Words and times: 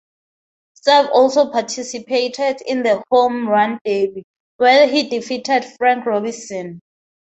Cerv 0.83 1.11
also 1.11 1.51
participated 1.51 2.59
in 2.65 2.81
the 2.81 3.03
Home 3.11 3.47
Run 3.47 3.77
Derby, 3.85 4.23
where 4.57 4.87
he 4.87 5.07
defeated 5.07 5.63
Frank 5.77 6.07
Robinson. 6.07 6.79